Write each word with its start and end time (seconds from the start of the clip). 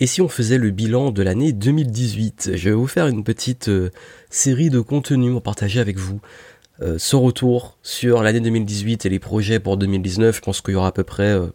Et 0.00 0.06
si 0.06 0.22
on 0.22 0.28
faisait 0.28 0.58
le 0.58 0.70
bilan 0.70 1.10
de 1.10 1.22
l'année 1.22 1.52
2018 1.52 2.52
Je 2.54 2.70
vais 2.70 2.74
vous 2.74 2.86
faire 2.86 3.06
une 3.06 3.22
petite 3.22 3.68
euh, 3.68 3.90
série 4.30 4.70
de 4.70 4.80
contenus 4.80 5.32
pour 5.32 5.42
partager 5.42 5.78
avec 5.78 5.98
vous 5.98 6.20
euh, 6.82 6.96
ce 6.98 7.14
retour 7.14 7.76
sur 7.82 8.22
l'année 8.22 8.40
2018 8.40 9.04
et 9.04 9.10
les 9.10 9.18
projets 9.18 9.60
pour 9.60 9.76
2019. 9.76 10.34
Je 10.34 10.40
pense 10.40 10.62
qu'il 10.62 10.72
y 10.72 10.76
aura 10.76 10.88
à 10.88 10.92
peu 10.92 11.04
près 11.04 11.34
euh, 11.34 11.48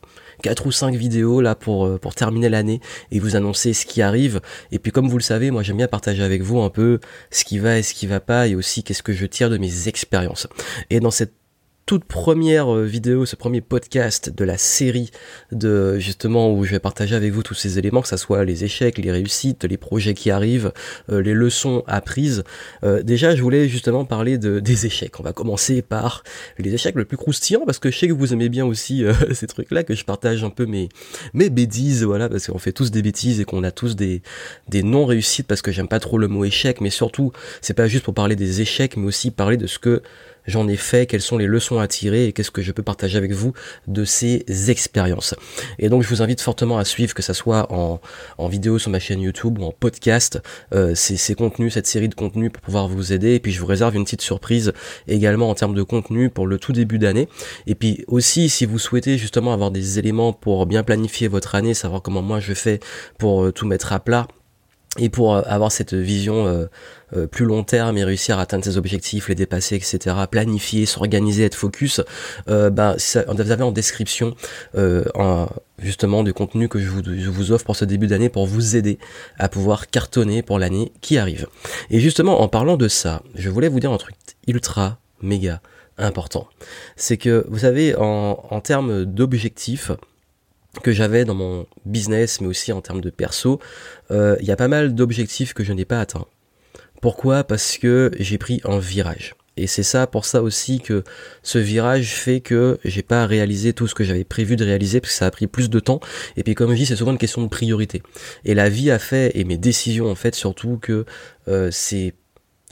4 0.44 0.68
ou 0.68 0.72
5 0.72 0.94
vidéos 0.94 1.42
là 1.42 1.56
pour, 1.56 1.88
euh, 1.88 1.98
pour 1.98 2.14
terminer 2.14 2.48
l'année 2.48 2.80
et 3.12 3.20
vous 3.20 3.36
annoncer 3.36 3.74
ce 3.74 3.88
qui 3.88 4.04
arrive. 4.04 4.40
Et 4.72 4.78
puis 4.78 4.92
comme 4.92 5.10
vous 5.10 5.18
le 5.18 5.24
savez, 5.24 5.50
moi 5.50 5.64
j'aime 5.64 5.78
bien 5.78 5.88
partager 5.88 6.22
avec 6.22 6.44
vous 6.44 6.60
un 6.60 6.70
peu 6.70 7.00
ce 7.32 7.44
qui 7.44 7.58
va 7.58 7.80
et 7.80 7.84
ce 7.84 7.96
qui 7.96 8.06
va 8.06 8.20
pas 8.20 8.48
et 8.48 8.54
aussi 8.54 8.84
qu'est-ce 8.84 9.02
que 9.02 9.14
je 9.14 9.26
tire 9.26 9.50
de 9.50 9.58
mes 9.58 9.88
expériences. 9.88 10.48
Et 10.92 11.00
dans 11.00 11.12
cette 11.12 11.34
toute 11.86 12.06
première 12.06 12.74
euh, 12.74 12.84
vidéo, 12.84 13.28
ce 13.28 13.36
premier 13.36 13.62
podcast 13.62 14.32
de 14.36 14.44
la 14.44 14.58
série 14.58 15.12
de 15.52 16.00
justement 16.00 16.52
où 16.52 16.64
je 16.64 16.72
vais 16.72 16.80
partager 16.80 17.16
avec 17.16 17.32
vous 17.32 17.44
tous 17.44 17.54
ces 17.54 17.78
éléments, 17.78 18.02
que 18.02 18.08
ce 18.08 18.18
soit 18.18 18.44
les 18.44 18.64
échecs, 18.64 18.98
les 18.98 19.12
réussites, 19.12 19.66
les 19.66 19.78
projets 19.78 20.16
qui 20.16 20.32
arrivent, 20.32 20.74
euh, 21.12 21.22
les 21.22 21.34
leçons 21.34 21.84
apprises. 21.86 22.44
Euh, 22.84 23.04
déjà, 23.04 23.36
je 23.36 23.42
voulais 23.44 23.70
justement 23.70 24.04
parler 24.04 24.40
de, 24.40 24.60
des 24.60 24.88
échecs. 24.88 25.20
On 25.20 25.24
va 25.24 25.32
commencer 25.32 25.84
par 25.84 26.24
les 26.58 26.74
échecs 26.74 26.96
le 26.96 27.06
plus 27.06 27.18
croustillants 27.18 27.66
parce 27.68 27.78
que 27.78 27.92
je 27.92 28.00
sais 28.00 28.08
que 28.08 28.14
vous 28.14 28.34
aimez 28.34 28.50
bien 28.50 28.66
aussi 28.66 29.04
ces 29.34 29.46
trucs-là, 29.46 29.84
que 29.84 29.94
je 29.94 30.06
partage 30.06 30.44
un 30.44 30.50
peu 30.50 30.66
mes 30.66 30.90
mes 31.36 31.52
bêtises, 31.52 32.04
voilà, 32.04 32.30
parce 32.30 32.48
qu'on 32.48 32.58
fait 32.58 32.72
tous 32.72 32.90
des 32.90 33.04
bêtises 33.04 33.40
et 33.40 33.46
qu'on 33.46 33.64
a 33.64 33.72
tous 33.72 33.96
des 33.96 34.24
des 34.70 34.82
non 34.82 35.06
réussites 35.06 35.46
parce 35.46 35.62
que 35.62 35.72
j'aime 35.72 35.88
pas 35.88 36.00
trop 36.00 36.18
le 36.18 36.28
mot 36.28 36.46
échec, 36.46 36.82
mais 36.82 36.90
surtout 36.90 37.32
c'est 37.62 37.76
pas 37.76 37.88
juste 37.88 38.06
pour 38.06 38.16
parler 38.16 38.36
des 38.36 38.62
échecs, 38.62 38.98
mais 38.98 39.06
aussi 39.06 39.30
parler 39.30 39.58
de 39.58 39.68
ce 39.68 39.78
que 39.78 40.02
j'en 40.48 40.68
ai 40.68 40.76
fait, 40.76 41.06
quelles 41.06 41.22
sont 41.22 41.38
les 41.38 41.48
leçons 41.48 41.80
à 41.80 41.88
tirer 41.88 42.26
et 42.28 42.34
qu'est-ce 42.34 42.52
que 42.52 42.62
je 42.62 42.72
peux 42.72 42.84
partager 42.84 43.18
avec 43.18 43.32
vous 43.32 43.54
de 43.88 44.06
ces 44.06 44.44
expériences. 44.70 45.36
Et 45.80 45.90
donc 45.90 46.04
je 46.04 46.10
vous 46.10 46.22
invite 46.22 46.42
fortement 46.42 46.78
à 46.78 46.86
suivre, 46.86 47.14
que 47.14 47.22
ça 47.22 47.34
soit 47.34 47.72
en, 47.72 48.00
en 48.38 48.48
vidéo 48.48 48.80
sur 48.80 48.92
ma 48.92 49.00
chaîne 49.00 49.22
YouTube 49.22 49.60
ou 49.60 49.64
en 49.64 49.72
podcast, 49.72 50.42
euh, 50.74 50.96
ces, 50.96 51.18
ces 51.18 51.36
contenus, 51.36 51.74
cette 51.74 51.88
série 51.88 52.10
de 52.10 52.16
contenus 52.16 52.52
pour 52.52 52.62
pouvoir 52.62 52.88
vous 52.88 53.14
aider. 53.14 53.36
Et 53.36 53.40
puis 53.40 53.52
je 53.52 53.60
vous 53.60 53.68
réserve 53.68 53.96
une 53.96 54.04
petite 54.04 54.22
surprise 54.22 54.74
également 55.08 55.50
en 55.50 55.56
termes 55.56 55.76
de 55.76 55.84
contenu 55.84 56.30
pour 56.30 56.48
le 56.48 56.58
tout 56.58 56.74
début 56.74 57.00
d'année. 57.00 57.28
Et 57.68 57.76
puis 57.76 58.04
aussi, 58.08 58.50
si 58.50 58.66
vous 58.66 58.80
souhaitez 58.80 59.18
justement 59.18 59.54
avoir 59.54 59.72
des 59.72 60.00
éléments 60.00 60.34
pour 60.34 60.66
bien 60.66 60.84
planifier 60.84 61.28
votre 61.28 61.56
année, 61.56 61.74
savoir 61.74 62.02
comment 62.02 62.22
moi 62.22 62.40
je 62.40 62.54
fais 62.54 62.80
pour 63.18 63.46
euh, 63.46 63.52
tout 63.52 63.66
mettre 63.66 63.94
à 63.94 64.00
plat, 64.00 64.28
et 64.98 65.10
pour 65.10 65.36
euh, 65.36 65.42
avoir 65.46 65.72
cette 65.72 65.94
vision 65.94 66.48
euh, 66.48 66.66
euh, 67.16 67.28
plus 67.28 67.46
long 67.46 67.64
terme 67.64 67.98
et 67.98 68.04
réussir 68.04 68.40
à 68.40 68.44
atteindre 68.44 68.64
ses 68.64 68.78
objectifs, 68.78 69.28
les 69.28 69.36
dépasser, 69.36 69.76
etc., 69.76 70.16
planifier, 70.30 70.86
s'organiser, 70.86 71.44
être 71.44 71.56
focus, 71.56 72.02
ben, 72.48 72.96
ça, 72.98 73.26
vous 73.28 73.52
avez 73.52 73.64
en 73.64 73.72
description 73.72 74.36
justement 75.80 76.24
du 76.24 76.34
contenu 76.34 76.68
que 76.70 76.80
je 76.80 76.90
vous, 76.90 77.02
je 77.04 77.30
vous 77.30 77.52
offre 77.52 77.66
pour 77.66 77.76
ce 77.76 77.86
début 77.86 78.08
d'année 78.08 78.30
pour 78.30 78.48
vous 78.48 78.76
aider 78.76 78.98
à 79.38 79.50
pouvoir 79.50 79.88
cartonner 79.88 80.42
pour 80.42 80.60
l'année 80.60 80.92
qui 81.02 81.18
arrive. 81.18 81.48
Et 81.90 82.00
justement, 82.00 82.42
en 82.42 82.48
parlant 82.48 82.78
de 82.78 82.88
ça, 82.88 83.22
je 83.36 83.50
voulais 83.50 83.68
vous 83.68 83.80
dire 83.80 83.92
un 83.92 83.98
truc 83.98 84.16
ultra, 84.48 85.00
méga 85.22 85.62
important. 85.98 86.48
C'est 86.96 87.18
que, 87.18 87.46
vous 87.50 87.60
savez, 87.60 87.96
en, 87.96 88.44
en 88.50 88.62
termes 88.62 89.06
d'objectifs, 89.06 89.92
que 90.82 90.92
j'avais 90.92 91.26
dans 91.26 91.36
mon 91.36 91.66
business, 91.86 92.42
mais 92.42 92.48
aussi 92.48 92.72
en 92.72 92.82
termes 92.82 93.02
de 93.02 93.10
perso, 93.10 93.60
euh, 94.12 94.36
il 94.40 94.48
y 94.48 94.52
a 94.52 94.56
pas 94.56 94.68
mal 94.68 94.96
d'objectifs 94.96 95.54
que 95.54 95.64
je 95.64 95.74
n'ai 95.74 95.86
pas 95.86 96.00
atteints. 96.00 96.26
Pourquoi? 97.02 97.44
Parce 97.44 97.78
que 97.78 98.12
j'ai 98.20 98.38
pris 98.38 98.62
un 98.64 98.80
virage. 98.80 99.36
Et 99.58 99.68
c'est 99.68 99.84
ça 99.84 100.06
pour 100.06 100.26
ça 100.26 100.42
aussi 100.42 100.82
que 100.82 101.04
ce 101.42 101.58
virage 101.58 102.14
fait 102.14 102.42
que 102.42 102.78
j'ai 102.84 103.04
pas 103.04 103.26
réalisé 103.26 103.72
tout 103.72 103.88
ce 103.88 103.96
que 103.96 104.04
j'avais 104.04 104.26
prévu 104.26 104.58
de 104.58 104.66
réaliser 104.66 105.00
parce 105.00 105.14
que 105.14 105.18
ça 105.18 105.28
a 105.28 105.32
pris 105.32 105.48
plus 105.48 105.70
de 105.70 105.80
temps. 105.80 106.02
Et 106.36 106.44
puis 106.44 106.56
comme 106.56 106.72
je 106.72 106.76
dis, 106.76 106.86
c'est 106.86 106.98
souvent 106.98 107.12
une 107.12 107.18
question 107.18 107.42
de 107.42 107.48
priorité. 107.48 108.04
Et 108.44 108.54
la 108.54 108.70
vie 108.70 108.92
a 108.92 109.00
fait 109.00 109.32
et 109.38 109.46
mes 109.46 109.58
décisions 109.58 110.12
en 110.12 110.16
fait 110.16 110.36
surtout 110.36 110.78
que 110.82 111.06
euh, 111.48 111.70
c'est 111.72 112.14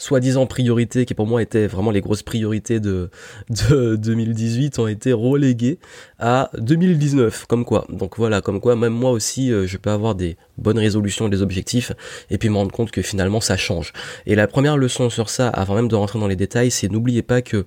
soi-disant 0.03 0.45
priorités 0.45 1.05
qui 1.05 1.13
pour 1.13 1.25
moi 1.25 1.41
étaient 1.41 1.65
vraiment 1.65 1.89
les 1.89 2.01
grosses 2.01 2.23
priorités 2.23 2.81
de, 2.81 3.09
de 3.49 3.95
2018 3.95 4.77
ont 4.79 4.87
été 4.87 5.13
reléguées 5.13 5.79
à 6.19 6.49
2019 6.57 7.45
comme 7.47 7.63
quoi. 7.63 7.85
Donc 7.87 8.17
voilà 8.17 8.41
comme 8.41 8.59
quoi 8.59 8.75
même 8.75 8.93
moi 8.93 9.11
aussi 9.11 9.51
euh, 9.51 9.65
je 9.65 9.77
peux 9.77 9.91
avoir 9.91 10.13
des 10.13 10.35
bonnes 10.57 10.79
résolutions 10.79 11.29
des 11.29 11.41
objectifs 11.41 11.91
et 12.29 12.37
puis 12.37 12.49
me 12.49 12.55
rendre 12.55 12.71
compte 12.71 12.91
que 12.91 13.01
finalement 13.01 13.41
ça 13.41 13.57
change 13.57 13.93
et 14.25 14.35
la 14.35 14.47
première 14.47 14.77
leçon 14.77 15.09
sur 15.09 15.29
ça 15.29 15.49
avant 15.49 15.75
même 15.75 15.87
de 15.87 15.95
rentrer 15.95 16.19
dans 16.19 16.27
les 16.27 16.35
détails 16.35 16.71
c'est 16.71 16.91
n'oubliez 16.91 17.21
pas 17.23 17.41
que 17.41 17.65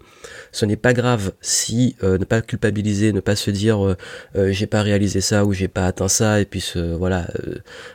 ce 0.52 0.64
n'est 0.66 0.76
pas 0.76 0.92
grave 0.92 1.32
si 1.40 1.96
euh, 2.02 2.18
ne 2.18 2.24
pas 2.24 2.42
culpabiliser 2.42 3.12
ne 3.12 3.20
pas 3.20 3.36
se 3.36 3.50
dire 3.50 3.84
euh, 3.84 3.96
j'ai 4.50 4.66
pas 4.66 4.82
réalisé 4.82 5.20
ça 5.20 5.44
ou 5.44 5.52
j'ai 5.52 5.68
pas 5.68 5.86
atteint 5.86 6.08
ça 6.08 6.40
et 6.40 6.44
puis 6.44 6.60
se, 6.60 6.78
voilà 6.78 7.26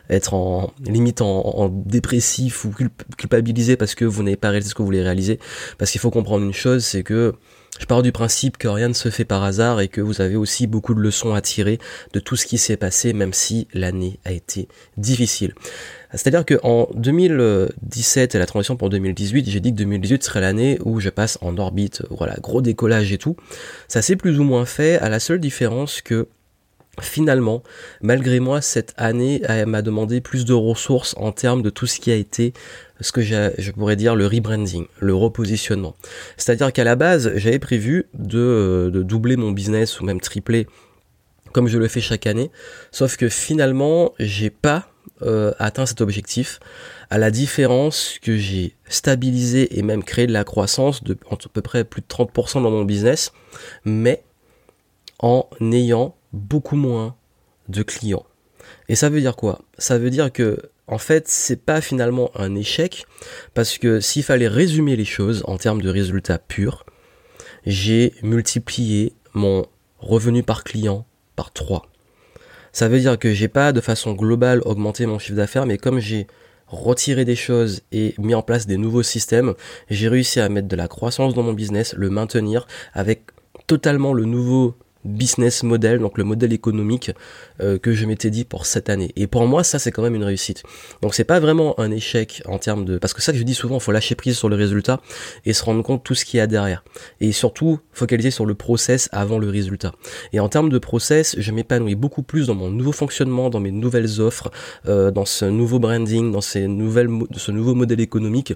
être 0.10 0.34
en 0.34 0.74
limite 0.86 1.22
en, 1.22 1.70
dépressif 1.70 2.66
ou 2.66 2.74
culpabiliser 3.18 3.78
parce 3.78 3.96
que 3.96 4.06
vous 4.06 4.24
n'avez 4.24 4.36
pas 4.36 4.50
réalisé 4.50 4.70
ce 4.70 4.76
que 4.76 4.82
vous 4.82 4.88
voulez 4.88 5.02
réaliser. 5.02 5.40
Parce 5.78 5.92
qu'il 5.92 6.02
faut 6.02 6.12
comprendre 6.12 6.46
une 6.46 6.54
chose, 6.54 6.84
c'est 6.84 7.04
que 7.04 7.34
je 7.80 7.86
pars 7.86 8.02
du 8.02 8.12
principe 8.12 8.58
que 8.58 8.68
rien 8.68 8.90
ne 8.90 8.94
se 8.94 9.10
fait 9.10 9.26
par 9.26 9.44
hasard 9.44 9.82
et 9.82 9.88
que 9.88 10.02
vous 10.02 10.22
avez 10.22 10.36
aussi 10.36 10.68
beaucoup 10.68 10.94
de 10.94 11.00
leçons 11.00 11.34
à 11.34 11.42
tirer 11.42 11.80
de 12.14 12.20
tout 12.20 12.36
ce 12.36 12.46
qui 12.46 12.58
s'est 12.58 12.78
passé, 12.78 13.14
même 13.14 13.34
si 13.34 13.68
l'année 13.74 14.20
a 14.26 14.32
été 14.34 14.68
difficile. 14.98 15.54
C'est-à-dire 16.12 16.46
qu'en 16.46 16.90
2017 16.96 18.36
et 18.36 18.40
la 18.40 18.46
transition 18.46 18.76
pour 18.76 18.90
2018, 18.90 19.50
j'ai 19.50 19.62
dit 19.62 19.72
que 19.72 19.78
2018 19.78 20.24
serait 20.24 20.42
l'année 20.42 20.78
où 20.84 21.00
je 21.00 21.10
passe 21.10 21.38
en 21.42 21.58
orbite, 21.58 22.04
voilà, 22.10 22.36
gros 22.42 22.62
décollage 22.62 23.14
et 23.14 23.18
tout. 23.18 23.38
Ça 23.88 24.02
s'est 24.02 24.18
plus 24.18 24.40
ou 24.40 24.44
moins 24.44 24.66
fait, 24.66 25.00
à 25.00 25.08
la 25.10 25.20
seule 25.20 25.40
différence 25.40 26.02
que 26.02 26.28
Finalement, 27.00 27.64
malgré 28.02 28.42
moi, 28.42 28.60
cette 28.60 28.94
année 28.98 29.42
m'a 29.66 29.82
demandé 29.82 30.20
plus 30.20 30.44
de 30.44 30.54
ressources 30.54 31.16
en 31.18 31.32
termes 31.32 31.62
de 31.62 31.70
tout 31.70 31.88
ce 31.88 32.02
qui 32.02 32.12
a 32.12 32.16
été 32.16 32.52
ce 33.02 33.12
que 33.12 33.22
je 33.22 33.72
pourrais 33.72 33.96
dire 33.96 34.16
le 34.16 34.28
rebranding, 34.28 34.86
le 35.00 35.14
repositionnement. 35.14 35.96
C'est-à-dire 36.38 36.72
qu'à 36.72 36.84
la 36.84 36.96
base, 36.96 37.34
j'avais 37.36 37.60
prévu 37.60 38.06
de, 38.14 38.92
doubler 38.94 39.36
mon 39.36 39.52
business 39.52 40.00
ou 40.00 40.06
même 40.06 40.22
tripler 40.22 40.68
comme 41.52 41.68
je 41.68 41.78
le 41.78 41.90
fais 41.90 42.00
chaque 42.00 42.28
année, 42.28 42.50
sauf 42.92 43.18
que 43.18 43.28
finalement, 43.28 44.14
j'ai 44.20 44.50
pas 44.50 44.88
euh, 45.22 45.52
atteint 45.60 45.86
cet 45.86 46.00
objectif, 46.00 46.62
à 47.10 47.18
la 47.18 47.30
différence 47.30 48.18
que 48.22 48.38
j'ai 48.38 48.78
stabilisé 48.88 49.78
et 49.78 49.82
même 49.82 50.02
créé 50.02 50.28
de 50.28 50.32
la 50.32 50.46
croissance 50.46 51.04
de 51.04 51.18
à 51.30 51.36
peu 51.52 51.62
près 51.62 51.84
plus 51.84 52.02
de 52.02 52.08
30% 52.08 52.64
dans 52.64 52.72
mon 52.72 52.86
business, 52.86 53.34
mais 53.84 54.24
en 55.20 55.48
ayant 55.60 56.16
beaucoup 56.32 56.78
moins 56.78 57.16
de 57.68 57.84
clients. 57.84 58.26
Et 58.88 58.96
ça 58.96 59.10
veut 59.10 59.22
dire 59.22 59.36
quoi? 59.36 59.62
Ça 59.78 59.98
veut 59.98 60.10
dire 60.10 60.32
que 60.32 60.58
en 60.88 60.98
fait, 60.98 61.28
c'est 61.28 61.64
pas 61.64 61.82
finalement 61.82 62.32
un 62.36 62.56
échec 62.56 63.06
parce 63.54 63.78
que 63.78 64.00
s'il 64.00 64.24
fallait 64.24 64.48
résumer 64.48 64.96
les 64.96 65.06
choses 65.06 65.44
en 65.46 65.58
termes 65.58 65.82
de 65.82 65.90
résultats 65.90 66.38
purs, 66.38 66.86
j'ai 67.66 68.14
multiplié 68.24 69.14
mon 69.34 69.66
revenu 70.00 70.44
par 70.44 70.64
client 70.64 71.06
par 71.36 71.54
3. 71.54 71.88
Ça 72.74 72.88
veut 72.88 73.00
dire 73.00 73.20
que 73.20 73.34
j'ai 73.34 73.48
pas 73.48 73.72
de 73.74 73.82
façon 73.82 74.14
globale 74.14 74.62
augmenté 74.66 75.06
mon 75.06 75.20
chiffre 75.20 75.36
d'affaires, 75.36 75.66
mais 75.66 75.78
comme 75.78 76.00
j'ai 76.00 76.28
retiré 76.68 77.26
des 77.26 77.36
choses 77.36 77.82
et 77.92 78.16
mis 78.18 78.34
en 78.34 78.42
place 78.42 78.66
des 78.66 78.78
nouveaux 78.78 79.04
systèmes, 79.04 79.54
j'ai 79.90 80.08
réussi 80.08 80.40
à 80.40 80.48
mettre 80.50 80.70
de 80.70 80.76
la 80.76 80.88
croissance 80.88 81.34
dans 81.34 81.44
mon 81.44 81.54
business, 81.54 81.94
le 81.98 82.10
maintenir 82.10 82.66
avec 82.94 83.24
totalement 83.68 84.14
le 84.14 84.26
nouveau 84.26 84.76
business 85.06 85.64
model, 85.64 86.00
donc 86.00 86.18
le 86.18 86.24
modèle 86.24 86.54
économique 86.54 87.12
euh, 87.62 87.78
que 87.78 87.94
je 87.94 88.06
m'étais 88.06 88.30
dit 88.30 88.46
pour 88.46 88.66
cette 88.66 88.90
année. 88.90 89.12
Et 89.16 89.28
pour 89.28 89.46
moi, 89.48 89.64
ça 89.64 89.80
c'est 89.80 89.92
quand 89.92 90.04
même 90.04 90.16
une 90.16 90.24
réussite. 90.24 90.64
Donc 91.02 91.14
c'est 91.14 91.24
pas 91.24 91.40
vraiment 91.40 91.80
un 91.80 91.92
échec 91.92 92.42
en 92.46 92.58
termes 92.58 92.86
de, 92.86 92.98
parce 92.98 93.14
que 93.14 93.22
ça 93.22 93.32
que 93.32 93.38
je 93.38 93.44
dis 93.44 93.54
souvent, 93.54 93.80
faut 93.80 93.92
lâcher 93.92 94.16
prise 94.16 94.38
sur 94.38 94.50
le 94.50 94.56
résultat 94.56 95.02
et 95.46 95.54
se 95.54 95.64
rendre 95.64 95.84
compte 95.84 96.00
de 96.00 96.04
tout 96.04 96.16
ce 96.16 96.26
qu'il 96.26 96.38
y 96.38 96.42
a 96.42 96.48
derrière. 96.48 96.84
Et 97.20 97.32
surtout 97.32 97.80
focaliser 97.92 98.32
sur 98.32 98.46
le 98.46 98.54
process 98.54 99.10
avant 99.12 99.40
le 99.40 99.50
résultat. 99.50 99.94
Et 100.34 100.40
en 100.40 100.50
termes 100.50 100.70
de 100.70 100.78
process, 100.78 101.36
je 101.38 101.52
m'épanouis 101.52 101.96
beaucoup 101.96 102.24
plus 102.24 102.48
dans 102.48 102.56
mon 102.56 102.70
nouveau 102.70 102.92
fonctionnement, 102.92 103.50
dans 103.50 103.60
mes 103.60 103.72
nouvelles 103.72 104.22
offres, 104.22 104.52
euh, 104.88 105.12
dans 105.12 105.26
ce 105.26 105.46
nouveau 105.46 105.80
branding, 105.80 106.32
dans 106.32 106.42
ces 106.42 106.68
nouvelles, 106.68 107.10
ce 107.36 107.52
nouveau 107.52 107.76
modèle 107.76 108.00
économique, 108.00 108.54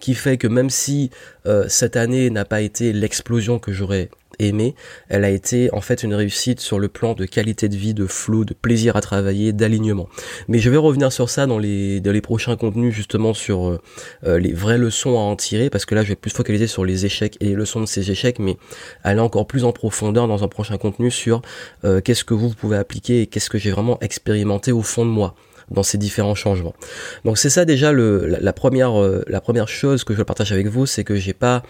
qui 0.00 0.14
fait 0.14 0.38
que 0.38 0.46
même 0.46 0.70
si 0.70 1.10
euh, 1.46 1.66
cette 1.68 1.96
année 1.96 2.30
n'a 2.30 2.44
pas 2.44 2.60
été 2.60 2.92
l'explosion 2.92 3.58
que 3.58 3.72
j'aurais 3.72 4.10
aimé, 4.38 4.74
elle 5.08 5.24
a 5.24 5.30
été 5.30 5.72
en 5.72 5.80
fait 5.80 6.02
une 6.02 6.14
réussite 6.14 6.60
sur 6.60 6.78
le 6.78 6.88
plan 6.88 7.14
de 7.14 7.24
qualité 7.24 7.68
de 7.68 7.76
vie, 7.76 7.94
de 7.94 8.06
flow, 8.06 8.44
de 8.44 8.54
plaisir 8.54 8.96
à 8.96 9.00
travailler, 9.00 9.52
d'alignement. 9.52 10.08
Mais 10.48 10.58
je 10.58 10.70
vais 10.70 10.76
revenir 10.76 11.12
sur 11.12 11.30
ça 11.30 11.46
dans 11.46 11.58
les, 11.58 12.00
dans 12.00 12.12
les 12.12 12.20
prochains 12.20 12.56
contenus 12.56 12.94
justement 12.94 13.34
sur 13.34 13.68
euh, 13.68 13.80
euh, 14.26 14.38
les 14.38 14.52
vraies 14.52 14.78
leçons 14.78 15.16
à 15.18 15.20
en 15.20 15.36
tirer 15.36 15.70
parce 15.70 15.84
que 15.84 15.94
là 15.94 16.02
je 16.02 16.08
vais 16.08 16.16
plus 16.16 16.30
focaliser 16.30 16.66
sur 16.66 16.84
les 16.84 17.06
échecs 17.06 17.36
et 17.40 17.46
les 17.46 17.54
leçons 17.54 17.80
de 17.80 17.86
ces 17.86 18.10
échecs 18.10 18.38
mais 18.38 18.56
aller 19.04 19.20
encore 19.20 19.46
plus 19.46 19.64
en 19.64 19.72
profondeur 19.72 20.28
dans 20.28 20.44
un 20.44 20.48
prochain 20.48 20.78
contenu 20.78 21.10
sur 21.10 21.42
euh, 21.84 22.00
qu'est-ce 22.00 22.24
que 22.24 22.34
vous 22.34 22.50
pouvez 22.50 22.76
appliquer 22.76 23.22
et 23.22 23.26
qu'est-ce 23.26 23.50
que 23.50 23.58
j'ai 23.58 23.70
vraiment 23.70 23.98
expérimenté 24.00 24.72
au 24.72 24.82
fond 24.82 25.04
de 25.04 25.10
moi 25.10 25.34
dans 25.70 25.82
ces 25.82 25.98
différents 25.98 26.34
changements. 26.34 26.72
Donc 27.26 27.36
c'est 27.36 27.50
ça 27.50 27.66
déjà 27.66 27.92
le, 27.92 28.26
la, 28.26 28.52
première 28.54 28.94
la 29.26 29.40
première 29.42 29.68
chose 29.68 30.02
que 30.02 30.14
je 30.14 30.22
partage 30.22 30.50
avec 30.50 30.66
vous, 30.66 30.86
c'est 30.86 31.04
que 31.04 31.16
j'ai 31.16 31.34
pas 31.34 31.62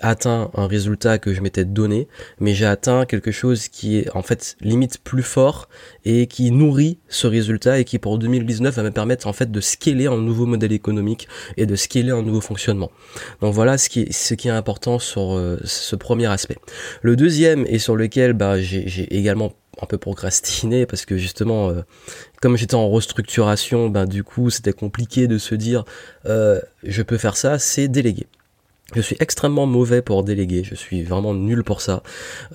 atteint 0.00 0.50
un 0.54 0.66
résultat 0.66 1.18
que 1.18 1.34
je 1.34 1.40
m'étais 1.40 1.64
donné, 1.64 2.08
mais 2.40 2.54
j'ai 2.54 2.66
atteint 2.66 3.04
quelque 3.04 3.30
chose 3.30 3.68
qui 3.68 3.98
est 3.98 4.14
en 4.14 4.22
fait 4.22 4.56
limite 4.60 4.98
plus 4.98 5.22
fort 5.22 5.68
et 6.04 6.26
qui 6.26 6.50
nourrit 6.50 6.98
ce 7.08 7.26
résultat 7.26 7.78
et 7.78 7.84
qui 7.84 7.98
pour 7.98 8.18
2019 8.18 8.74
va 8.74 8.82
me 8.82 8.90
permettre 8.90 9.26
en 9.26 9.32
fait 9.32 9.50
de 9.50 9.60
scaler 9.60 10.06
un 10.06 10.18
nouveau 10.18 10.46
modèle 10.46 10.72
économique 10.72 11.28
et 11.56 11.66
de 11.66 11.76
scaler 11.76 12.10
un 12.10 12.22
nouveau 12.22 12.40
fonctionnement. 12.40 12.90
Donc 13.40 13.54
voilà 13.54 13.78
ce 13.78 13.88
qui 13.88 14.02
est, 14.02 14.12
ce 14.12 14.34
qui 14.34 14.48
est 14.48 14.52
important 14.52 14.98
sur 14.98 15.32
euh, 15.32 15.58
ce 15.64 15.96
premier 15.96 16.26
aspect. 16.26 16.58
Le 17.02 17.16
deuxième 17.16 17.64
et 17.66 17.78
sur 17.78 17.96
lequel 17.96 18.32
bah, 18.32 18.60
j'ai 18.60 19.16
également 19.16 19.52
un 19.80 19.86
peu 19.86 19.98
procrastiné 19.98 20.86
parce 20.86 21.04
que 21.04 21.16
justement 21.16 21.70
euh, 21.70 21.82
comme 22.40 22.56
j'étais 22.56 22.74
en 22.74 22.88
restructuration 22.88 23.88
ben 23.88 24.06
du 24.06 24.24
coup 24.24 24.50
c'était 24.50 24.72
compliqué 24.72 25.26
de 25.26 25.38
se 25.38 25.54
dire 25.54 25.84
euh, 26.26 26.60
je 26.82 27.02
peux 27.02 27.18
faire 27.18 27.36
ça 27.36 27.58
c'est 27.58 27.88
déléguer 27.88 28.26
je 28.94 29.02
suis 29.02 29.16
extrêmement 29.20 29.66
mauvais 29.66 30.00
pour 30.00 30.24
déléguer, 30.24 30.64
je 30.64 30.74
suis 30.74 31.02
vraiment 31.02 31.34
nul 31.34 31.62
pour 31.62 31.82
ça. 31.82 32.02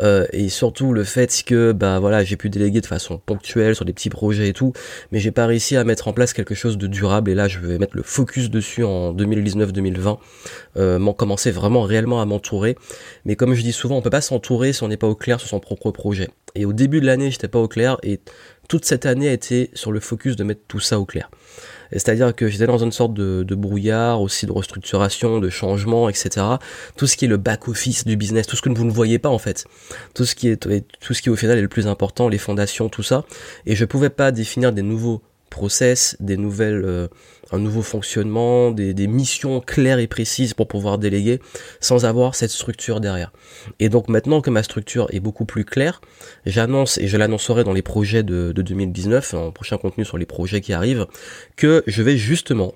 Euh, 0.01 0.25
et 0.33 0.49
surtout 0.49 0.91
le 0.91 1.03
fait 1.03 1.43
que 1.45 1.73
bah 1.73 1.99
voilà, 1.99 2.23
j'ai 2.23 2.37
pu 2.37 2.49
déléguer 2.49 2.81
de 2.81 2.87
façon 2.87 3.19
ponctuelle 3.19 3.75
sur 3.75 3.85
des 3.85 3.93
petits 3.93 4.09
projets 4.09 4.47
et 4.47 4.53
tout, 4.53 4.73
mais 5.11 5.19
j'ai 5.19 5.29
pas 5.29 5.45
réussi 5.45 5.77
à 5.77 5.83
mettre 5.83 6.07
en 6.07 6.13
place 6.13 6.33
quelque 6.33 6.55
chose 6.55 6.79
de 6.79 6.87
durable. 6.87 7.29
Et 7.29 7.35
là, 7.35 7.47
je 7.47 7.59
vais 7.59 7.77
mettre 7.77 7.95
le 7.95 8.01
focus 8.01 8.49
dessus 8.49 8.83
en 8.83 9.13
2019-2020, 9.13 10.17
euh, 10.77 10.97
m'en 10.97 11.13
commencer 11.13 11.51
vraiment 11.51 11.83
réellement 11.83 12.19
à 12.19 12.25
m'entourer. 12.25 12.77
Mais 13.25 13.35
comme 13.35 13.53
je 13.53 13.61
dis 13.61 13.73
souvent, 13.73 13.97
on 13.97 14.01
peut 14.01 14.09
pas 14.09 14.21
s'entourer 14.21 14.73
si 14.73 14.81
on 14.81 14.87
n'est 14.87 14.97
pas 14.97 15.07
au 15.07 15.15
clair 15.15 15.39
sur 15.39 15.49
son 15.49 15.59
propre 15.59 15.91
projet. 15.91 16.29
Et 16.55 16.65
au 16.65 16.73
début 16.73 16.99
de 16.99 17.05
l'année, 17.05 17.29
j'étais 17.29 17.47
pas 17.47 17.59
au 17.59 17.67
clair 17.67 17.97
et 18.01 18.19
toute 18.69 18.85
cette 18.85 19.05
année 19.05 19.27
a 19.27 19.33
été 19.33 19.69
sur 19.73 19.91
le 19.91 19.99
focus 19.99 20.35
de 20.35 20.43
mettre 20.43 20.61
tout 20.67 20.79
ça 20.79 20.99
au 20.99 21.05
clair. 21.05 21.29
C'est-à-dire 21.93 22.35
que 22.35 22.47
j'étais 22.47 22.67
dans 22.67 22.83
une 22.83 22.91
sorte 22.91 23.13
de, 23.13 23.55
brouillard, 23.55 24.21
aussi 24.21 24.45
de 24.45 24.51
restructuration, 24.51 25.39
de 25.39 25.49
changement, 25.49 26.09
etc. 26.09 26.45
Tout 26.97 27.07
ce 27.07 27.17
qui 27.17 27.25
est 27.25 27.27
le 27.27 27.37
back-office 27.37 28.05
du 28.05 28.17
business, 28.17 28.47
tout 28.47 28.55
ce 28.55 28.61
que 28.61 28.69
vous 28.69 28.85
ne 28.85 28.91
voyez 28.91 29.19
pas 29.19 29.29
en 29.29 29.37
fait. 29.37 29.65
Tout 30.13 30.25
ce 30.25 30.35
qui 30.35 30.49
est, 30.49 30.57
tout 30.57 31.13
ce 31.13 31.21
qui 31.21 31.29
au 31.29 31.35
final 31.35 31.57
est 31.57 31.61
le 31.61 31.67
plus 31.67 31.87
important, 31.87 32.27
les 32.29 32.37
fondations, 32.37 32.89
tout 32.89 33.03
ça. 33.03 33.23
Et 33.65 33.75
je 33.75 33.85
pouvais 33.85 34.09
pas 34.09 34.31
définir 34.31 34.71
des 34.71 34.81
nouveaux 34.81 35.21
process, 35.53 36.17
des 36.19 36.35
nouvelles, 36.35 36.81
euh, 36.83 37.07
un 37.51 37.59
nouveau 37.59 37.83
fonctionnement, 37.83 38.71
des, 38.71 39.07
missions 39.07 39.61
claires 39.61 39.99
et 39.99 40.07
précises 40.07 40.55
pour 40.55 40.67
pouvoir 40.67 40.97
déléguer 40.97 41.39
sans 41.79 42.05
avoir 42.05 42.33
cette 42.33 42.49
structure 42.49 42.99
derrière. 42.99 43.31
Et 43.79 43.87
donc 43.87 44.09
maintenant 44.09 44.41
que 44.41 44.49
ma 44.49 44.63
structure 44.63 45.07
est 45.11 45.19
beaucoup 45.19 45.45
plus 45.45 45.63
claire, 45.63 46.01
j'annonce 46.47 46.97
et 46.97 47.07
je 47.07 47.17
l'annoncerai 47.17 47.63
dans 47.63 47.73
les 47.73 47.83
projets 47.83 48.23
de, 48.23 48.51
de 48.51 48.61
2019, 48.63 49.35
en 49.35 49.51
prochain 49.51 49.77
contenu 49.77 50.03
sur 50.03 50.17
les 50.17 50.25
projets 50.25 50.59
qui 50.59 50.73
arrivent, 50.73 51.05
que 51.55 51.83
je 51.85 52.01
vais 52.01 52.17
justement, 52.17 52.73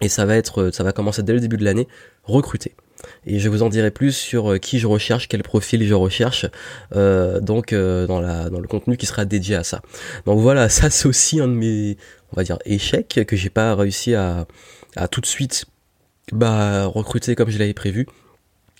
et 0.00 0.08
ça 0.08 0.24
va 0.24 0.36
être, 0.36 0.70
ça 0.72 0.84
va 0.84 0.92
commencer 0.92 1.22
dès 1.22 1.34
le 1.34 1.40
début 1.40 1.58
de 1.58 1.64
l'année, 1.64 1.88
recruter 2.24 2.72
et 3.26 3.38
je 3.38 3.48
vous 3.48 3.62
en 3.62 3.68
dirai 3.68 3.90
plus 3.90 4.12
sur 4.12 4.52
euh, 4.52 4.58
qui 4.58 4.78
je 4.78 4.86
recherche, 4.86 5.28
quel 5.28 5.42
profil 5.42 5.86
je 5.86 5.94
recherche, 5.94 6.46
euh, 6.94 7.40
donc 7.40 7.72
euh, 7.72 8.06
dans, 8.06 8.20
la, 8.20 8.50
dans 8.50 8.60
le 8.60 8.68
contenu 8.68 8.96
qui 8.96 9.06
sera 9.06 9.24
dédié 9.24 9.56
à 9.56 9.64
ça. 9.64 9.82
Donc 10.26 10.40
voilà, 10.40 10.68
ça 10.68 10.90
c'est 10.90 11.06
aussi 11.06 11.40
un 11.40 11.48
de 11.48 11.54
mes, 11.54 11.96
on 12.32 12.36
va 12.36 12.44
dire, 12.44 12.58
échecs 12.64 13.20
que 13.26 13.36
j'ai 13.36 13.50
pas 13.50 13.74
réussi 13.74 14.14
à, 14.14 14.46
à 14.96 15.08
tout 15.08 15.20
de 15.20 15.26
suite 15.26 15.66
bah, 16.32 16.86
recruter 16.86 17.34
comme 17.34 17.50
je 17.50 17.58
l'avais 17.58 17.74
prévu. 17.74 18.06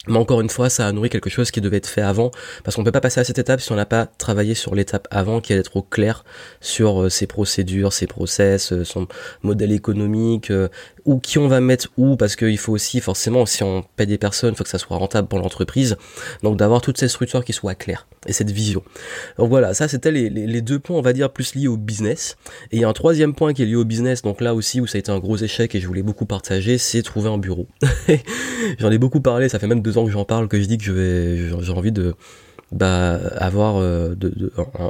Mais 0.09 0.19
encore 0.19 0.41
une 0.41 0.49
fois, 0.49 0.71
ça 0.71 0.87
a 0.87 0.93
nourri 0.93 1.11
quelque 1.11 1.31
chose 1.31 1.51
qui 1.51 1.61
devait 1.61 1.79
être 1.79 1.89
fait 1.89 2.03
avant, 2.03 2.31
parce 2.65 2.77
qu'on 2.77 2.83
ne 2.83 2.87
peut 2.87 2.93
pas 2.93 3.01
passer 3.01 3.21
à 3.21 3.25
cette 3.25 3.39
étape 3.39 3.61
si 3.61 3.73
on 3.73 3.77
n'a 3.77 3.87
pas 3.87 4.07
travaillé 4.07 4.55
sur 4.55 4.75
l'étape 4.75 5.07
avant, 5.11 5.41
qui 5.41 5.53
est 5.53 5.57
d'être 5.57 5.77
au 5.77 5.83
clair 5.83 6.25
sur 6.61 7.03
euh, 7.03 7.09
ses 7.09 7.27
procédures, 7.27 7.93
ses 7.93 8.07
process, 8.07 8.73
euh, 8.73 8.85
son 8.85 9.07
modèle 9.43 9.73
économique, 9.73 10.51
euh, 10.51 10.69
ou 11.05 11.19
qui 11.19 11.39
on 11.39 11.49
va 11.49 11.61
mettre 11.61 11.89
où, 11.97 12.17
parce 12.17 12.37
qu'il 12.37 12.59
faut 12.59 12.73
aussi 12.73 13.01
forcément, 13.01 13.47
si 13.47 13.63
on 13.63 13.85
paie 13.97 14.07
des 14.07 14.19
personnes, 14.19 14.53
il 14.53 14.57
faut 14.57 14.65
que 14.65 14.71
ça 14.71 14.79
soit 14.79 14.97
rentable 14.97 15.29
pour 15.29 15.39
l'entreprise, 15.39 15.97
donc 16.43 16.57
d'avoir 16.59 16.81
toutes 16.81 16.99
ces 16.99 17.09
structures 17.09 17.45
qui 17.45 17.53
soient 17.53 17.75
claires, 17.75 18.07
et 18.27 18.33
cette 18.33 18.51
vision. 18.51 18.83
Donc 19.39 19.49
voilà, 19.49 19.75
ça 19.75 19.89
c'était 19.89 20.11
les, 20.11 20.29
les, 20.29 20.61
deux 20.61 20.79
points, 20.79 20.97
on 20.97 21.03
va 21.03 21.13
dire, 21.13 21.31
plus 21.31 21.55
liés 21.55 21.69
au 21.69 21.77
business. 21.77 22.37
Et 22.73 22.77
il 22.77 22.81
y 22.81 22.85
a 22.85 22.89
un 22.89 22.93
troisième 22.93 23.35
point 23.35 23.55
qui 23.55 23.63
est 23.63 23.67
lié 23.67 23.77
au 23.77 23.85
business, 23.85 24.23
donc 24.23 24.41
là 24.41 24.55
aussi 24.55 24.81
où 24.81 24.87
ça 24.87 24.97
a 24.97 24.99
été 24.99 25.11
un 25.11 25.19
gros 25.19 25.37
échec 25.37 25.75
et 25.75 25.81
je 25.81 25.87
voulais 25.87 26.03
beaucoup 26.03 26.27
partager, 26.27 26.77
c'est 26.79 27.03
trouver 27.03 27.31
un 27.31 27.39
bureau. 27.39 27.67
J'en 28.79 28.91
ai 28.91 28.99
beaucoup 28.99 29.21
parlé, 29.21 29.49
ça 29.49 29.59
fait 29.59 29.67
même 29.67 29.81
deux 29.81 29.97
ans 29.97 29.98
que 30.05 30.11
j'en 30.11 30.25
parle 30.25 30.49
que 30.49 30.61
je 30.61 30.67
dis 30.67 30.79
que 30.79 30.85
je 30.85 31.57
j'ai 31.61 31.73
envie 31.73 31.93
de 31.93 32.15
bah, 32.71 33.19
euh, 33.47 34.15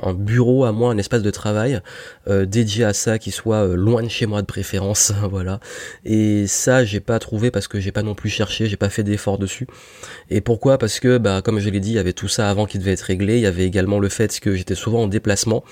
un, 0.03 0.15
bureau 0.15 0.65
à 0.65 0.73
moi, 0.73 0.91
un 0.91 0.99
espace 0.99 1.23
de 1.23 1.31
travail 1.31 1.81
euh, 2.29 2.45
dédié 2.45 2.85
à 2.85 2.93
ça, 2.93 3.19
qui 3.19 3.31
soit 3.31 3.69
euh, 3.69 3.77
loin 3.77 4.03
de 4.03 4.09
chez 4.09 4.27
moi 4.27 4.41
de 4.41 4.47
préférence, 4.47 5.13
voilà. 5.31 5.61
Et 6.05 6.47
ça, 6.47 6.85
j'ai 6.85 7.01
pas 7.01 7.19
trouvé 7.19 7.51
parce 7.51 7.69
que 7.69 7.79
j'ai 7.79 7.93
pas 7.93 8.03
non 8.03 8.15
plus 8.15 8.31
cherché, 8.31 8.67
j'ai 8.67 8.77
pas 8.77 8.89
fait 8.89 9.05
d'effort 9.05 9.39
dessus. 9.39 9.69
Et 10.31 10.41
pourquoi? 10.41 10.79
Parce 10.79 10.99
que, 10.99 11.19
bah, 11.19 11.41
comme 11.43 11.61
je 11.61 11.71
l'ai 11.71 11.81
dit, 11.81 11.91
il 11.91 11.97
y 11.97 11.99
avait 11.99 12.13
tout 12.13 12.29
ça 12.29 12.51
avant 12.51 12.67
qui 12.67 12.79
devait 12.79 12.93
être 12.93 13.03
réglé. 13.03 13.37
Il 13.37 13.43
y 13.43 13.47
avait 13.47 13.65
également 13.65 14.01
le 14.01 14.09
fait 14.09 14.41
que 14.41 14.55
j'étais 14.57 14.75
souvent 14.75 15.03
en 15.03 15.09
déplacement, 15.09 15.63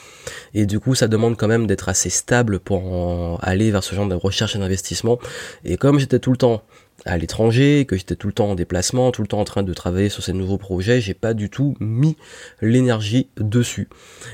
et 0.55 0.67
du 0.67 0.79
coup, 0.79 0.95
ça 0.95 1.09
demande 1.09 1.37
quand 1.37 1.49
même 1.49 1.67
d'être 1.67 1.89
assez 1.89 2.11
stable 2.11 2.61
pour 2.61 3.41
aller 3.43 3.71
vers 3.71 3.83
ce 3.83 3.95
genre 3.95 4.07
de 4.07 4.15
recherche 4.15 4.55
et 4.55 4.59
d'investissement. 4.59 5.19
Et 5.65 5.77
comme 5.77 5.99
j'étais 5.99 6.19
tout 6.19 6.31
le 6.31 6.37
temps 6.37 6.63
à 7.05 7.19
l'étranger, 7.19 7.85
que 7.87 7.97
j'étais 7.97 8.17
tout 8.17 8.27
le 8.27 8.33
temps 8.33 8.51
en 8.51 8.55
déplacement, 8.55 9.13
tout 9.13 9.23
le 9.23 9.29
temps 9.29 9.41
en 9.41 9.45
train 9.45 9.63
de 9.63 9.75
travailler 9.75 10.09
sur 10.09 10.23
ces 10.23 10.33
nouveaux 10.33 10.59
projets, 10.59 11.01
j'ai 11.01 11.15
pas 11.15 11.35
du 11.35 11.51
tout 11.51 11.77
mis 11.79 12.17
l'énergie 12.61 13.29
dessus. 13.37 13.89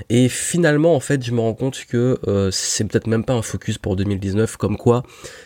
Et 0.09 0.29
finalement, 0.29 0.95
en 0.95 1.01
fait, 1.01 1.25
je 1.25 1.33
me 1.33 1.41
rends 1.41 1.55
compte 1.55 1.85
que 1.87 2.19
euh, 2.29 2.51
c'est 2.51 2.85
peut-être 2.85 3.07
même 3.07 3.25
pas 3.25 3.35
un 3.35 3.43
focus 3.43 3.79
pour 3.79 3.97
2019, 3.97 4.57
comme 4.57 4.77
quoi 4.77 5.03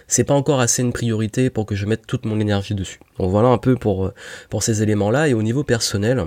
c'est 0.09 0.25
pas 0.25 0.35
encore 0.35 0.61
assez 0.61 0.83
une 0.83 0.93
priorité 0.93 1.51
pour 1.51 1.67
que 1.67 1.75
je 1.75 1.87
mette 1.87 2.07
toute 2.07 2.27
mon 2.27 2.39
énergie 2.39 2.75
dessus. 2.75 3.01
Donc 3.19 3.31
voilà 3.31 3.49
un 3.49 3.59
peu 3.59 3.77
pour, 3.77 4.07
euh, 4.07 4.61
ces 4.61 4.83
éléments-là. 4.83 5.29
Et 5.29 5.35
au 5.35 5.43
niveau 5.43 5.65
personnel, 5.65 6.25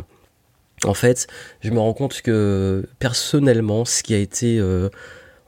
en 0.85 0.93
fait, 0.93 1.27
je 1.61 1.71
me 1.71 1.79
rends 1.79 1.93
compte 1.93 2.21
que 2.21 2.87
personnellement, 2.99 3.85
ce 3.85 4.03
qui 4.03 4.13
a 4.13 4.17
été... 4.17 4.59
Euh, 4.59 4.89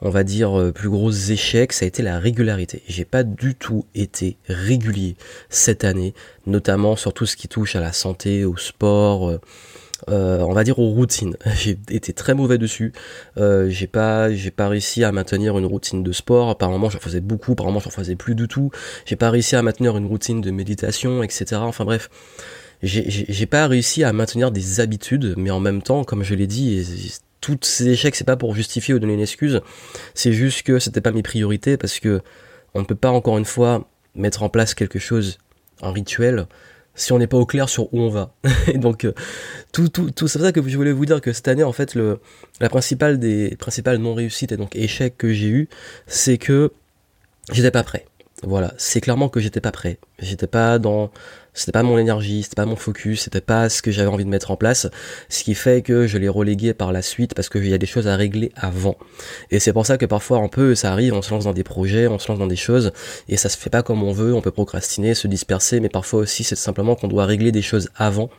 on 0.01 0.09
va 0.09 0.23
dire, 0.23 0.59
euh, 0.59 0.71
plus 0.71 0.89
gros 0.89 1.11
échec, 1.11 1.73
ça 1.73 1.85
a 1.85 1.87
été 1.87 2.01
la 2.01 2.19
régularité. 2.19 2.81
J'ai 2.87 3.05
pas 3.05 3.23
du 3.23 3.55
tout 3.55 3.85
été 3.93 4.37
régulier 4.47 5.15
cette 5.49 5.83
année, 5.83 6.13
notamment 6.47 6.95
sur 6.95 7.13
tout 7.13 7.25
ce 7.25 7.35
qui 7.35 7.47
touche 7.47 7.75
à 7.75 7.79
la 7.79 7.93
santé, 7.93 8.43
au 8.43 8.57
sport, 8.57 9.29
euh, 9.29 9.39
euh, 10.09 10.39
on 10.39 10.53
va 10.53 10.63
dire 10.63 10.79
aux 10.79 10.89
routines. 10.89 11.37
J'ai 11.55 11.77
été 11.91 12.13
très 12.13 12.33
mauvais 12.33 12.57
dessus. 12.57 12.91
j'ai 13.37 13.87
pas, 13.87 14.33
j'ai 14.33 14.49
pas 14.49 14.67
réussi 14.67 15.03
à 15.03 15.11
maintenir 15.11 15.57
une 15.59 15.65
routine 15.65 16.01
de 16.01 16.11
sport. 16.11 16.49
Apparemment, 16.49 16.89
j'en 16.89 16.99
faisais 16.99 17.21
beaucoup. 17.21 17.51
Apparemment, 17.51 17.79
j'en 17.79 17.91
faisais 17.91 18.15
plus 18.15 18.33
du 18.33 18.47
tout. 18.47 18.71
J'ai 19.05 19.15
pas 19.15 19.29
réussi 19.29 19.55
à 19.55 19.61
maintenir 19.61 19.95
une 19.97 20.07
routine 20.07 20.41
de 20.41 20.49
méditation, 20.49 21.21
etc. 21.21 21.57
Enfin 21.57 21.85
bref, 21.85 22.09
j'ai 22.81 23.45
pas 23.45 23.67
réussi 23.67 24.03
à 24.03 24.11
maintenir 24.11 24.49
des 24.49 24.79
habitudes, 24.79 25.35
mais 25.37 25.51
en 25.51 25.59
même 25.59 25.83
temps, 25.83 26.03
comme 26.03 26.23
je 26.23 26.33
l'ai 26.33 26.47
dit, 26.47 26.83
tous 27.41 27.59
ces 27.63 27.89
échecs, 27.89 28.15
c'est 28.15 28.23
pas 28.23 28.37
pour 28.37 28.55
justifier 28.55 28.93
ou 28.93 28.99
donner 28.99 29.15
une 29.15 29.21
excuse, 29.21 29.61
c'est 30.13 30.31
juste 30.31 30.63
que 30.63 30.79
c'était 30.79 31.01
pas 31.01 31.11
mes 31.11 31.23
priorités 31.23 31.75
parce 31.75 31.99
que 31.99 32.21
on 32.73 32.79
ne 32.79 32.85
peut 32.85 32.95
pas 32.95 33.09
encore 33.09 33.37
une 33.37 33.45
fois 33.45 33.89
mettre 34.15 34.43
en 34.43 34.49
place 34.49 34.73
quelque 34.73 34.99
chose, 34.99 35.39
un 35.81 35.91
rituel, 35.91 36.47
si 36.95 37.11
on 37.13 37.19
n'est 37.19 37.27
pas 37.27 37.37
au 37.37 37.45
clair 37.45 37.67
sur 37.67 37.93
où 37.93 37.99
on 37.99 38.09
va. 38.09 38.33
et 38.67 38.77
donc 38.77 39.05
euh, 39.05 39.13
tout, 39.71 39.89
tout, 39.89 40.11
tout 40.11 40.27
c'est 40.27 40.39
ça 40.39 40.51
que 40.51 40.61
je 40.65 40.77
voulais 40.77 40.91
vous 40.91 41.05
dire 41.05 41.19
que 41.19 41.33
cette 41.33 41.47
année 41.47 41.63
en 41.63 41.73
fait 41.73 41.95
la 41.95 42.69
principale 42.69 43.19
des 43.19 43.55
principales 43.57 43.97
non 43.97 44.13
réussites 44.13 44.51
et 44.51 44.57
donc 44.57 44.75
échecs 44.75 45.17
que 45.17 45.33
j'ai 45.33 45.47
eu, 45.47 45.69
c'est 46.07 46.37
que 46.37 46.71
j'étais 47.51 47.71
pas 47.71 47.83
prêt. 47.83 48.05
Voilà, 48.43 48.73
c'est 48.77 49.01
clairement 49.01 49.29
que 49.29 49.39
j'étais 49.39 49.61
pas 49.61 49.71
prêt. 49.71 49.99
J'étais 50.19 50.47
pas 50.47 50.79
dans 50.79 51.11
c'était 51.53 51.71
pas 51.71 51.83
mon 51.83 51.97
énergie, 51.97 52.43
c'était 52.43 52.55
pas 52.55 52.65
mon 52.65 52.75
focus, 52.75 53.23
c'était 53.23 53.41
pas 53.41 53.69
ce 53.69 53.81
que 53.81 53.91
j'avais 53.91 54.07
envie 54.07 54.25
de 54.25 54.29
mettre 54.29 54.51
en 54.51 54.55
place, 54.55 54.87
ce 55.29 55.43
qui 55.43 55.53
fait 55.53 55.81
que 55.81 56.07
je 56.07 56.17
l'ai 56.17 56.29
relégué 56.29 56.73
par 56.73 56.91
la 56.91 57.01
suite 57.01 57.33
parce 57.33 57.49
qu'il 57.49 57.67
y 57.67 57.73
a 57.73 57.77
des 57.77 57.85
choses 57.85 58.07
à 58.07 58.15
régler 58.15 58.51
avant. 58.55 58.97
Et 59.51 59.59
c'est 59.59 59.73
pour 59.73 59.85
ça 59.85 59.97
que 59.97 60.05
parfois 60.05 60.37
un 60.37 60.47
peu 60.47 60.75
ça 60.75 60.91
arrive, 60.91 61.13
on 61.13 61.21
se 61.21 61.31
lance 61.31 61.43
dans 61.43 61.53
des 61.53 61.63
projets, 61.63 62.07
on 62.07 62.19
se 62.19 62.29
lance 62.29 62.39
dans 62.39 62.47
des 62.47 62.55
choses 62.55 62.91
et 63.27 63.37
ça 63.37 63.49
se 63.49 63.57
fait 63.57 63.69
pas 63.69 63.83
comme 63.83 64.03
on 64.03 64.11
veut, 64.11 64.33
on 64.33 64.41
peut 64.41 64.51
procrastiner, 64.51 65.13
se 65.13 65.27
disperser, 65.27 65.79
mais 65.79 65.89
parfois 65.89 66.21
aussi 66.21 66.43
c'est 66.43 66.55
simplement 66.55 66.95
qu'on 66.95 67.07
doit 67.07 67.25
régler 67.25 67.51
des 67.51 67.61
choses 67.61 67.89
avant, 67.95 68.29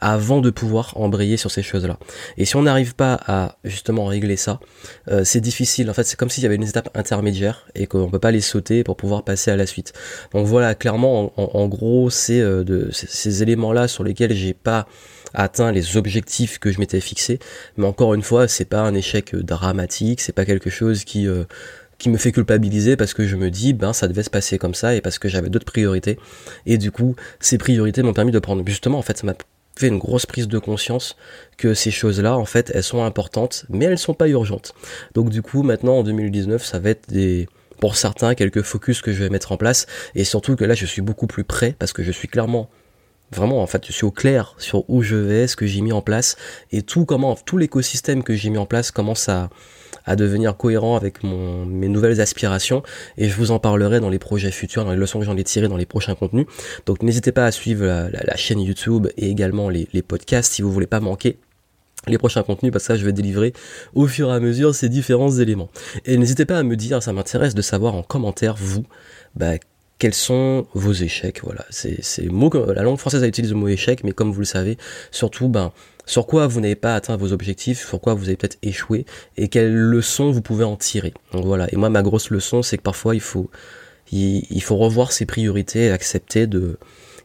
avant 0.00 0.40
de 0.40 0.50
pouvoir 0.50 0.96
embrayer 0.96 1.36
sur 1.36 1.50
ces 1.50 1.62
choses-là. 1.62 1.98
Et 2.36 2.44
si 2.44 2.56
on 2.56 2.62
n'arrive 2.62 2.94
pas 2.94 3.18
à 3.26 3.56
justement 3.64 4.06
régler 4.06 4.36
ça, 4.36 4.60
euh, 5.08 5.22
c'est 5.24 5.40
difficile. 5.40 5.90
En 5.90 5.94
fait, 5.94 6.04
c'est 6.04 6.16
comme 6.16 6.30
s'il 6.30 6.42
y 6.42 6.46
avait 6.46 6.56
une 6.56 6.64
étape 6.64 6.90
intermédiaire 6.94 7.66
et 7.74 7.86
qu'on 7.86 8.10
peut 8.10 8.18
pas 8.18 8.30
les 8.30 8.40
sauter 8.40 8.84
pour 8.84 8.96
pouvoir 8.96 9.24
passer 9.24 9.50
à 9.50 9.56
la 9.56 9.66
suite. 9.66 9.92
Donc 10.32 10.46
voilà, 10.46 10.74
clairement, 10.74 11.32
en, 11.36 11.50
en 11.58 11.68
gros, 11.68 12.10
c'est 12.10 12.40
euh, 12.40 12.55
de 12.64 12.90
ces 12.92 13.42
éléments-là 13.42 13.88
sur 13.88 14.04
lesquels 14.04 14.34
j'ai 14.34 14.54
pas 14.54 14.86
atteint 15.34 15.72
les 15.72 15.96
objectifs 15.96 16.58
que 16.58 16.72
je 16.72 16.78
m'étais 16.80 17.00
fixé. 17.00 17.38
Mais 17.76 17.86
encore 17.86 18.14
une 18.14 18.22
fois, 18.22 18.48
c'est 18.48 18.64
pas 18.64 18.80
un 18.80 18.94
échec 18.94 19.34
dramatique, 19.34 20.20
c'est 20.20 20.32
pas 20.32 20.44
quelque 20.44 20.70
chose 20.70 21.04
qui 21.04 21.26
euh, 21.26 21.44
qui 21.98 22.10
me 22.10 22.18
fait 22.18 22.32
culpabiliser 22.32 22.96
parce 22.96 23.14
que 23.14 23.26
je 23.26 23.36
me 23.36 23.50
dis 23.50 23.72
ben 23.72 23.92
ça 23.92 24.08
devait 24.08 24.22
se 24.22 24.30
passer 24.30 24.58
comme 24.58 24.74
ça 24.74 24.94
et 24.94 25.00
parce 25.00 25.18
que 25.18 25.28
j'avais 25.28 25.48
d'autres 25.48 25.64
priorités 25.64 26.18
et 26.66 26.78
du 26.78 26.90
coup 26.90 27.16
ces 27.40 27.58
priorités 27.58 28.02
m'ont 28.02 28.12
permis 28.12 28.32
de 28.32 28.38
prendre 28.38 28.62
justement 28.66 28.98
en 28.98 29.02
fait 29.02 29.18
ça 29.18 29.26
m'a 29.26 29.34
fait 29.78 29.88
une 29.88 29.98
grosse 29.98 30.26
prise 30.26 30.48
de 30.48 30.58
conscience 30.58 31.16
que 31.56 31.74
ces 31.74 31.90
choses-là 31.90 32.36
en 32.36 32.44
fait 32.44 32.70
elles 32.74 32.82
sont 32.82 33.02
importantes 33.02 33.64
mais 33.68 33.86
elles 33.86 33.98
sont 33.98 34.14
pas 34.14 34.28
urgentes 34.28 34.74
donc 35.14 35.30
du 35.30 35.42
coup 35.42 35.62
maintenant 35.62 35.98
en 35.98 36.02
2019 36.02 36.64
ça 36.64 36.78
va 36.78 36.90
être 36.90 37.08
des 37.08 37.48
pour 37.78 37.96
certains 37.96 38.34
quelques 38.34 38.62
focus 38.62 39.02
que 39.02 39.12
je 39.12 39.22
vais 39.22 39.30
mettre 39.30 39.52
en 39.52 39.56
place 39.56 39.86
et 40.14 40.24
surtout 40.24 40.56
que 40.56 40.64
là 40.64 40.74
je 40.74 40.86
suis 40.86 41.02
beaucoup 41.02 41.26
plus 41.26 41.44
prêt 41.44 41.74
parce 41.78 41.92
que 41.92 42.02
je 42.02 42.12
suis 42.12 42.28
clairement 42.28 42.68
vraiment 43.32 43.62
en 43.62 43.66
fait 43.66 43.84
je 43.86 43.92
suis 43.92 44.04
au 44.04 44.10
clair 44.10 44.54
sur 44.58 44.88
où 44.88 45.02
je 45.02 45.16
vais, 45.16 45.46
ce 45.46 45.56
que 45.56 45.66
j'ai 45.66 45.80
mis 45.80 45.92
en 45.92 46.02
place 46.02 46.36
et 46.72 46.82
tout 46.82 47.04
comment 47.04 47.34
tout 47.34 47.58
l'écosystème 47.58 48.22
que 48.22 48.34
j'ai 48.34 48.50
mis 48.50 48.58
en 48.58 48.66
place 48.66 48.90
commence 48.90 49.28
à 49.28 49.50
à 50.06 50.14
devenir 50.14 50.56
cohérent 50.56 50.96
avec 50.96 51.22
mes 51.24 51.88
nouvelles 51.88 52.20
aspirations 52.20 52.82
et 53.18 53.28
je 53.28 53.36
vous 53.36 53.50
en 53.50 53.58
parlerai 53.58 53.98
dans 53.98 54.08
les 54.08 54.20
projets 54.20 54.52
futurs, 54.52 54.84
dans 54.84 54.92
les 54.92 54.96
leçons 54.96 55.18
que 55.18 55.24
j'en 55.24 55.36
ai 55.36 55.44
tirées 55.44 55.66
dans 55.68 55.76
les 55.76 55.86
prochains 55.86 56.14
contenus. 56.14 56.46
Donc 56.86 57.02
n'hésitez 57.02 57.32
pas 57.32 57.44
à 57.44 57.50
suivre 57.50 57.84
la, 57.84 58.36
chaîne 58.36 58.60
YouTube 58.60 59.08
et 59.16 59.28
également 59.28 59.68
les, 59.68 59.88
les 59.92 60.02
podcasts 60.02 60.52
si 60.52 60.62
vous 60.62 60.70
voulez 60.70 60.86
pas 60.86 61.00
manquer 61.00 61.38
les 62.06 62.18
prochains 62.18 62.42
contenus 62.42 62.72
parce 62.72 62.84
que 62.84 62.92
ça 62.94 62.96
je 62.96 63.04
vais 63.04 63.12
délivrer 63.12 63.52
au 63.94 64.06
fur 64.06 64.30
et 64.30 64.34
à 64.34 64.40
mesure 64.40 64.74
ces 64.74 64.88
différents 64.88 65.32
éléments. 65.32 65.70
Et 66.04 66.16
n'hésitez 66.16 66.44
pas 66.44 66.58
à 66.58 66.62
me 66.62 66.76
dire, 66.76 67.02
ça 67.02 67.12
m'intéresse 67.12 67.54
de 67.54 67.62
savoir 67.62 67.94
en 67.94 68.02
commentaire 68.02 68.54
vous, 68.56 68.84
bah, 69.34 69.54
quels 69.98 70.14
sont 70.14 70.66
vos 70.74 70.92
échecs, 70.92 71.40
voilà. 71.42 71.64
C'est, 71.70 72.30
mot 72.30 72.50
la 72.52 72.82
langue 72.82 72.98
française 72.98 73.22
a 73.22 73.26
utilisé 73.26 73.54
le 73.54 73.60
mot 73.60 73.68
échec, 73.68 74.04
mais 74.04 74.12
comme 74.12 74.30
vous 74.30 74.40
le 74.40 74.46
savez, 74.46 74.76
surtout, 75.10 75.48
ben, 75.48 75.72
sur 76.04 76.26
quoi 76.26 76.46
vous 76.46 76.60
n'avez 76.60 76.76
pas 76.76 76.94
atteint 76.94 77.16
vos 77.16 77.32
objectifs, 77.32 77.86
sur 77.86 78.00
quoi 78.00 78.14
vous 78.14 78.24
avez 78.24 78.36
peut-être 78.36 78.58
échoué, 78.62 79.06
et 79.36 79.48
quelles 79.48 79.74
leçons 79.74 80.30
vous 80.30 80.42
pouvez 80.42 80.64
en 80.64 80.76
tirer. 80.76 81.14
Donc 81.32 81.46
voilà. 81.46 81.66
Et 81.72 81.76
moi, 81.76 81.88
ma 81.88 82.02
grosse 82.02 82.30
leçon, 82.30 82.62
c'est 82.62 82.76
que 82.76 82.82
parfois, 82.82 83.14
il 83.14 83.22
faut, 83.22 83.50
il 84.12 84.62
faut 84.62 84.76
revoir 84.76 85.12
ses 85.12 85.24
priorités 85.24 85.86
et 85.86 85.90
accepter 85.90 86.46
de, 86.46 86.78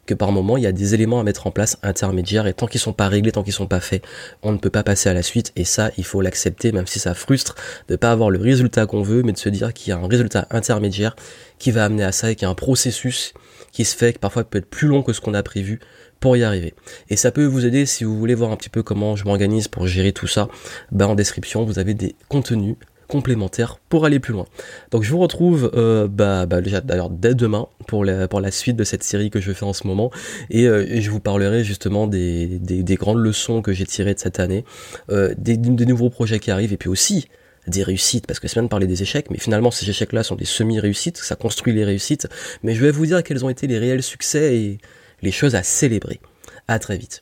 que 0.05 0.13
par 0.13 0.31
moment 0.31 0.57
il 0.57 0.63
y 0.63 0.67
a 0.67 0.71
des 0.71 0.93
éléments 0.93 1.19
à 1.19 1.23
mettre 1.23 1.47
en 1.47 1.51
place 1.51 1.77
intermédiaires 1.83 2.47
et 2.47 2.53
tant 2.53 2.67
qu'ils 2.67 2.81
sont 2.81 2.93
pas 2.93 3.07
réglés, 3.07 3.31
tant 3.31 3.43
qu'ils 3.43 3.53
sont 3.53 3.67
pas 3.67 3.79
faits, 3.79 4.03
on 4.43 4.51
ne 4.51 4.57
peut 4.57 4.69
pas 4.69 4.83
passer 4.83 5.09
à 5.09 5.13
la 5.13 5.23
suite 5.23 5.51
et 5.55 5.63
ça 5.63 5.91
il 5.97 6.03
faut 6.03 6.21
l'accepter 6.21 6.71
même 6.71 6.87
si 6.87 6.99
ça 6.99 7.13
frustre 7.13 7.55
de 7.87 7.95
pas 7.95 8.11
avoir 8.11 8.29
le 8.29 8.39
résultat 8.39 8.85
qu'on 8.85 9.01
veut 9.03 9.23
mais 9.23 9.33
de 9.33 9.37
se 9.37 9.49
dire 9.49 9.73
qu'il 9.73 9.89
y 9.89 9.93
a 9.93 9.97
un 9.97 10.07
résultat 10.07 10.47
intermédiaire 10.49 11.15
qui 11.59 11.71
va 11.71 11.85
amener 11.85 12.03
à 12.03 12.11
ça 12.11 12.31
et 12.31 12.35
qu'il 12.35 12.45
y 12.45 12.47
a 12.47 12.51
un 12.51 12.55
processus 12.55 13.33
qui 13.71 13.85
se 13.85 13.95
fait 13.95 14.13
qui 14.13 14.19
parfois 14.19 14.43
peut 14.43 14.57
être 14.57 14.69
plus 14.69 14.87
long 14.87 15.03
que 15.03 15.13
ce 15.13 15.21
qu'on 15.21 15.33
a 15.33 15.43
prévu 15.43 15.79
pour 16.21 16.37
y 16.37 16.43
arriver. 16.43 16.73
Et 17.09 17.17
ça 17.17 17.31
peut 17.31 17.45
vous 17.45 17.65
aider 17.65 17.85
si 17.85 18.05
vous 18.05 18.17
voulez 18.17 18.35
voir 18.35 18.51
un 18.51 18.55
petit 18.55 18.69
peu 18.69 18.83
comment 18.83 19.17
je 19.17 19.25
m'organise 19.25 19.67
pour 19.67 19.87
gérer 19.87 20.13
tout 20.13 20.27
ça. 20.27 20.47
Bah 20.91 21.07
en 21.07 21.15
description, 21.15 21.65
vous 21.65 21.79
avez 21.79 21.93
des 21.93 22.15
contenus 22.29 22.75
complémentaires 23.11 23.77
pour 23.89 24.05
aller 24.05 24.19
plus 24.19 24.31
loin. 24.31 24.45
Donc 24.91 25.03
je 25.03 25.11
vous 25.11 25.19
retrouve 25.19 25.69
euh, 25.75 26.07
bah, 26.07 26.45
bah, 26.45 26.61
déjà 26.61 26.79
d'ailleurs 26.79 27.09
dès 27.09 27.35
demain 27.35 27.67
pour 27.85 28.05
la, 28.05 28.29
pour 28.29 28.39
la 28.39 28.51
suite 28.51 28.77
de 28.77 28.85
cette 28.85 29.03
série 29.03 29.29
que 29.29 29.41
je 29.41 29.51
fais 29.51 29.65
en 29.65 29.73
ce 29.73 29.85
moment 29.85 30.11
et, 30.49 30.65
euh, 30.65 31.01
je 31.01 31.11
vous 31.11 31.19
parlerai 31.19 31.65
justement 31.65 32.07
des, 32.07 32.47
des, 32.47 32.95
grandes 32.95 33.17
leçons 33.17 33.61
que 33.61 33.73
j'ai 33.73 33.85
tirées 33.85 34.13
de 34.13 34.19
cette 34.19 34.39
année, 34.39 34.63
euh, 35.09 35.33
des, 35.37 35.57
nouveaux 35.57 36.09
projets 36.09 36.39
qui 36.39 36.51
arrivent 36.51 36.71
et 36.71 36.77
puis 36.77 36.87
aussi 36.87 37.27
des 37.67 37.83
réussites, 37.83 38.27
parce 38.27 38.39
que 38.39 38.47
c'est 38.47 38.55
bien 38.55 38.63
de 38.63 38.69
parler 38.69 38.87
des 38.87 39.01
échecs, 39.01 39.29
mais 39.29 39.37
finalement 39.37 39.71
ces 39.71 39.89
échecs-là 39.89 40.23
sont 40.23 40.35
des 40.35 40.45
semi-réussites, 40.45 41.17
ça 41.17 41.35
construit 41.35 41.73
les 41.73 41.83
réussites, 41.83 42.27
mais 42.63 42.73
je 42.75 42.81
vais 42.81 42.91
vous 42.91 43.05
dire 43.05 43.21
quels 43.23 43.43
ont 43.43 43.49
été 43.49 43.67
les 43.67 43.77
réels 43.77 44.03
succès 44.03 44.55
et 44.55 44.77
les 45.21 45.31
choses 45.31 45.55
à 45.55 45.63
célébrer. 45.63 46.21
À 46.67 46.79
très 46.79 46.97
vite. 46.97 47.21